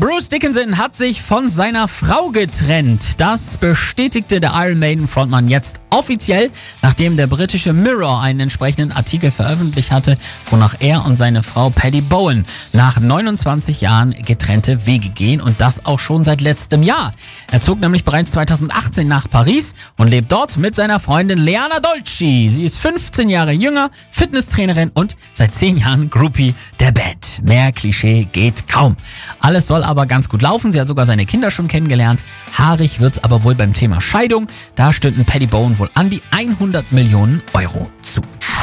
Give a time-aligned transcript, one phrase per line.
[0.00, 3.20] Bruce Dickinson hat sich von seiner Frau getrennt.
[3.20, 6.50] Das bestätigte der Iron Maiden Frontmann jetzt offiziell,
[6.80, 10.16] nachdem der britische Mirror einen entsprechenden Artikel veröffentlicht hatte,
[10.46, 15.84] wonach er und seine Frau Paddy Bowen nach 29 Jahren getrennte Wege gehen und das
[15.84, 17.12] auch schon seit letztem Jahr.
[17.52, 22.48] Er zog nämlich bereits 2018 nach Paris und lebt dort mit seiner Freundin Leana Dolci.
[22.48, 27.42] Sie ist 15 Jahre jünger, Fitnesstrainerin und seit 10 Jahren Groupie der Band.
[27.42, 28.96] Mehr Klischee geht kaum.
[29.40, 30.72] Alles soll aber ganz gut laufen.
[30.72, 32.24] Sie hat sogar seine Kinder schon kennengelernt.
[32.56, 34.46] Haarig wird's aber wohl beim Thema Scheidung.
[34.76, 38.22] Da stünden Paddy Bowen wohl an die 100 Millionen Euro zu.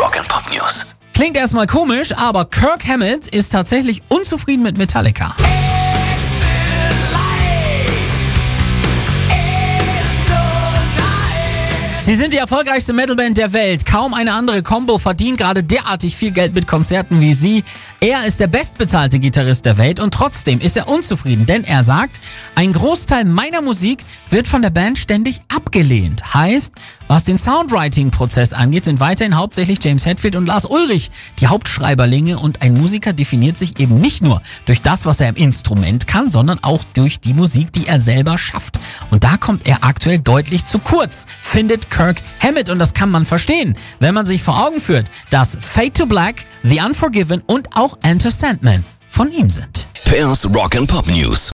[0.00, 0.94] Rock and Pop News.
[1.12, 5.34] Klingt erstmal komisch, aber Kirk Hammett ist tatsächlich unzufrieden mit Metallica.
[12.08, 13.84] Sie sind die erfolgreichste Metalband der Welt.
[13.84, 17.64] Kaum eine andere Combo verdient gerade derartig viel Geld mit Konzerten wie sie.
[18.00, 22.18] Er ist der bestbezahlte Gitarrist der Welt und trotzdem ist er unzufrieden, denn er sagt,
[22.54, 26.32] ein Großteil meiner Musik wird von der Band ständig abgelehnt.
[26.32, 26.76] Heißt,
[27.08, 32.62] was den Soundwriting-Prozess angeht, sind weiterhin hauptsächlich James Hetfield und Lars Ulrich die Hauptschreiberlinge und
[32.62, 36.58] ein Musiker definiert sich eben nicht nur durch das, was er im Instrument kann, sondern
[36.62, 38.78] auch durch die Musik, die er selber schafft.
[39.10, 43.24] Und da kommt er aktuell deutlich zu kurz, findet Kirk Hammett und das kann man
[43.24, 47.98] verstehen, wenn man sich vor Augen führt, dass Fade to Black, The Unforgiven und auch
[48.04, 49.88] Enter Sandman von ihm sind.
[50.04, 51.46] Pairs Rock and Pop News.